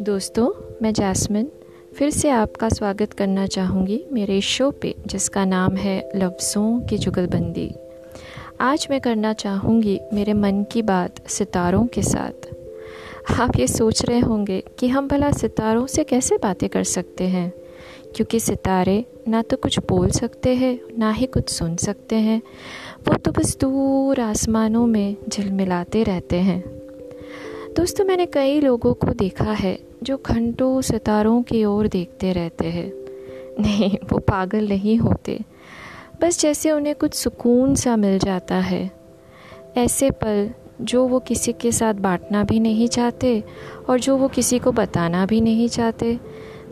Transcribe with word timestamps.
दोस्तों, 0.00 0.76
मैं 0.82 0.92
जैस्मिन 0.92 1.50
फिर 1.94 2.10
से 2.10 2.28
आपका 2.28 2.68
स्वागत 2.68 3.12
करना 3.12 3.46
चाहूँगी 3.46 4.04
मेरे 4.12 4.40
शो 4.40 4.70
पे, 4.70 4.94
जिसका 5.06 5.44
नाम 5.44 5.76
है 5.76 6.10
लफ्ज़ों 6.16 6.80
की 6.80 6.98
जुगलबंदी। 6.98 7.74
आज 8.60 8.86
मैं 8.90 9.00
करना 9.00 9.32
चाहूँगी 9.32 10.00
मेरे 10.12 10.32
मन 10.32 10.64
की 10.72 10.82
बात 10.82 11.28
सितारों 11.28 11.86
के 11.86 12.02
साथ। 12.02 12.48
आप 13.40 13.52
ये 13.56 13.66
सोच 13.66 14.04
रहे 14.04 14.20
होंगे 14.20 14.64
कि 14.78 14.88
हम 14.88 15.08
भला 15.08 15.32
सितारों 15.32 15.86
से 15.86 16.04
कैसे 16.04 16.36
बातें 16.36 16.68
कर 16.68 16.84
सकते 16.84 17.24
हैं? 17.24 17.61
क्योंकि 18.16 18.40
सितारे 18.40 19.04
ना 19.28 19.42
तो 19.42 19.56
कुछ 19.56 19.78
बोल 19.78 20.10
सकते 20.10 20.54
हैं, 20.54 20.80
ना 20.98 21.10
ही 21.10 21.26
कुछ 21.26 21.48
सुन 21.48 21.76
सकते 21.76 22.16
हैं। 22.16 22.42
वो 23.08 23.14
तो 23.14 23.32
बस 23.32 23.56
दूर 23.60 24.20
आसमानों 24.20 24.86
में 24.86 25.16
झिलमिलाते 25.28 26.02
रहते 26.02 26.36
हैं। 26.36 26.64
दोस्तों, 27.76 28.04
मैंने 28.04 28.26
कई 28.26 28.60
लोगों 28.60 28.94
को 28.94 29.06
देखा 29.06 29.52
है 29.52 29.78
जो 30.02 30.22
घंटों 30.26 30.80
सितारों 30.80 31.42
की 31.42 31.64
ओर 31.64 31.88
देखते 31.88 32.32
रहते 32.32 32.66
हैं। 32.66 32.92
नहीं, 33.60 33.98
वो 34.12 34.18
पागल 34.18 34.68
नहीं 34.68 34.96
होते। 34.96 35.40
बस 36.22 36.40
जैसे 36.40 36.70
उन्हें 36.70 36.94
कुछ 36.94 37.14
सुकून 37.14 37.74
सा 37.74 37.96
मिल 37.96 38.18
जाता 38.18 38.54
है। 38.54 38.90
ऐसे 39.76 40.10
पल 40.10 40.50
जो 40.80 41.06
वो 41.06 41.18
किसी 41.18 41.52
के 41.52 41.72
साथ 41.72 41.94
बांटना 41.94 42.44
भी 42.44 42.60
नहीं 42.60 42.88
चाहते 42.88 43.44
और 43.88 44.00
जो 44.00 44.16
वो 44.16 44.28
किसी 44.28 44.58
को 44.58 44.72
बताना 44.72 45.26
भी 45.26 45.40
नहीं 45.40 45.68
चाहते। 45.68 46.18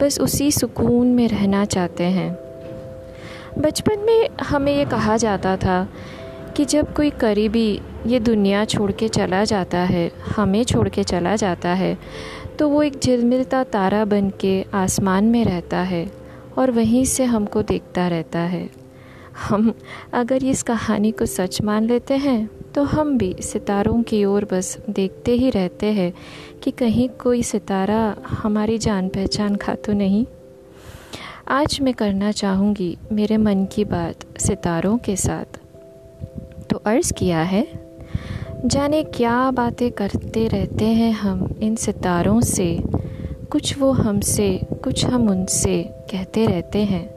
बस 0.00 0.18
उसी 0.20 0.50
सुकून 0.52 1.06
में 1.06 1.26
रहना 1.28 1.64
चाहते 1.64 2.04
हैं। 2.04 2.30
बचपन 3.58 3.98
में 3.98 4.28
हमें 4.42 4.72
ये 4.72 4.84
कहा 4.84 5.16
जाता 5.16 5.56
था 5.56 5.86
कि 6.56 6.64
जब 6.64 6.92
कोई 6.94 7.10
करीबी 7.10 7.80
ये 8.06 8.20
दुनिया 8.20 8.64
छोड़ 8.64 8.90
के 8.92 9.08
चला 9.08 9.44
जाता 9.44 9.78
है, 9.78 10.10
हमें 10.36 10.62
छोड़ 10.64 10.88
के 10.88 11.04
चला 11.04 11.36
जाता 11.36 11.68
है 11.68 11.96
तो 12.58 12.68
वो 12.68 12.82
एक 12.82 12.98
झिलमिलता 12.98 13.62
तारा 13.64 14.04
बन 14.04 14.30
के 14.40 14.64
आसमान 14.74 15.24
में 15.24 15.44
रहता 15.44 15.78
है 15.78 16.06
और 16.58 16.70
वहीं 16.70 17.04
से 17.04 17.24
हमको 17.24 17.62
देखता 17.62 18.06
रहता 18.08 18.38
है। 18.38 18.68
हम 19.38 19.72
अगर 20.12 20.44
इस 20.44 20.62
कहानी 20.62 21.10
को 21.10 21.26
सच 21.26 21.60
मान 21.62 21.84
लेते 21.84 22.14
हैं 22.14 22.48
तो 22.74 22.82
हम 22.82 23.18
भी 23.18 23.34
सितारों 23.40 24.02
की 24.02 24.24
ओर 24.24 24.44
बस 24.44 24.78
देखते 24.90 25.32
ही 25.32 25.50
रहते 25.50 25.86
हैं 25.86 26.12
कि 26.62 26.70
कहीं 26.70 27.08
कोई 27.08 27.42
सितारा 27.42 28.16
हमारी 28.28 28.78
जान 28.78 29.08
पहचान 29.08 29.56
खा 29.56 29.74
तो 29.74 29.92
नहीं। 29.92 30.26
आज 31.48 31.78
मैं 31.82 31.94
करना 31.94 32.32
चाहूँगी 32.32 32.96
मेरे 33.12 33.36
मन 33.36 33.64
की 33.64 33.84
बात 33.84 34.38
सितारों 34.38 34.98
के 34.98 35.16
साथ। 35.16 35.58
तो 36.70 36.76
अर्ज़ 36.76 37.12
किया 37.12 37.42
है, 37.42 37.66
जाने 38.64 39.02
क्या 39.04 39.50
बातें 39.50 39.90
करते 39.92 40.46
रहते 40.48 40.84
हैं 40.84 41.12
हम 41.12 41.48
इन 41.60 41.76
सितारों 41.76 42.40
से? 42.40 42.78
कुछ 43.50 43.78
वो 43.78 43.92
हमसे, 43.92 44.60
कुछ 44.84 45.04
हम 45.04 45.28
उनसे 45.28 45.82
कहते 46.10 46.46
रहते 46.46 46.78
हैं। 46.78 47.15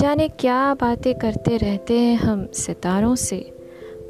जाने 0.00 0.28
क्या 0.28 0.74
बातें 0.74 1.14
करते 1.14 1.56
रहते 1.56 1.98
हैं 1.98 2.16
हम 2.16 2.48
सितारों 2.54 3.14
से। 3.14 3.52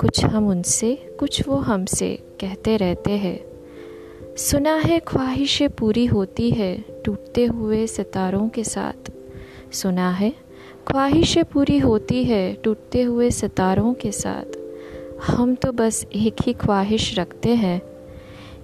कुछ 0.01 0.25
हम 0.25 0.49
उनसे, 0.49 1.17
कुछ 1.21 1.49
वो 1.49 1.57
हमसे 1.57 2.17
कहते 2.41 2.77
रहते 2.77 3.11
हैं। 3.11 3.41
सुना 4.37 4.75
है 4.75 5.01
ख्वाहिशें 5.01 5.71
पूरी 5.71 6.07
होती 6.07 6.51
है 6.51 6.85
टूटते 7.05 7.45
हुए 7.45 7.87
सितारों 7.87 8.49
के 8.49 8.65
साथ। 8.65 9.11
सुना 9.73 10.11
है, 10.11 10.35
ख्वाहिशें 10.87 11.45
पूरी 11.45 11.79
होती 11.79 12.25
है 12.25 12.55
टूटते 12.55 13.03
हुए 13.03 13.31
सितारों 13.31 13.95
के 13.95 14.13
साथ। 14.13 14.59
हम 15.27 15.55
तो 15.55 15.73
बस 15.73 16.07
एक 16.15 16.37
ही 16.43 16.53
ख्वाहिश 16.53 17.19
रखते 17.19 17.55
हैं 17.55 17.83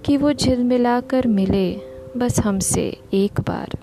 कि 0.05 0.17
वो 0.17 0.33
झिलमिला 0.33 1.01
कर 1.01 1.27
मिले, 1.27 1.81
बस 2.17 2.39
हमसे 2.39 2.97
एक 3.13 3.41
बार। 3.41 3.77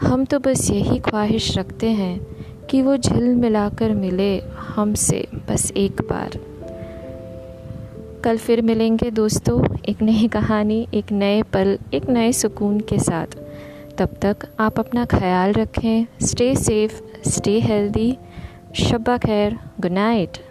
हम 0.00 0.24
तो 0.24 0.38
बस 0.38 0.70
यही 0.70 0.98
ख्वाहिश 0.98 1.58
रखते 1.58 1.86
हैं 1.86 2.37
कि 2.70 2.82
वो 2.82 2.96
झिल 2.96 3.34
मिलाकर 3.34 3.94
मिले 3.94 4.42
हमसे 4.58 5.28
बस 5.48 5.70
एक 5.70 6.02
बार। 6.02 6.38
कल 8.24 8.36
फिर 8.36 8.62
मिलेंगे 8.62 9.10
दोस्तों, 9.10 9.76
एक 9.88 10.02
नई 10.02 10.28
कहानी, 10.28 10.88
एक 10.94 11.12
नए 11.12 11.42
पल, 11.42 11.78
एक 11.94 12.08
नए 12.08 12.32
सुकून 12.32 12.80
के 12.80 12.98
साथ। 12.98 13.26
तब 13.98 14.08
तक 14.22 14.36
आप 14.60 14.78
अपना 14.78 15.04
ख्याल 15.04 15.52
रखें 15.52 16.06
स्टे 16.22 16.54
सेफ़ 16.56 17.00
स्टे 17.28 17.60
हेल्दी 17.60 18.18
शब्बा 18.74 19.18
खैर 19.18 19.58
गुड 19.80 19.92
नाइट 19.92 20.47